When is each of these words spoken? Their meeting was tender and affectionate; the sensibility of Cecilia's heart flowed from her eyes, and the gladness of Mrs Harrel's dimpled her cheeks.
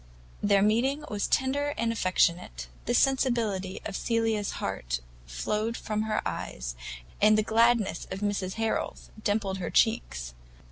Their 0.41 0.63
meeting 0.63 1.05
was 1.11 1.27
tender 1.27 1.75
and 1.77 1.91
affectionate; 1.93 2.65
the 2.87 2.95
sensibility 2.95 3.81
of 3.85 3.95
Cecilia's 3.95 4.53
heart 4.53 4.99
flowed 5.27 5.77
from 5.77 6.01
her 6.01 6.27
eyes, 6.27 6.75
and 7.21 7.37
the 7.37 7.43
gladness 7.43 8.07
of 8.09 8.21
Mrs 8.21 8.53
Harrel's 8.55 9.11
dimpled 9.23 9.59
her 9.59 9.69
cheeks. 9.69 10.33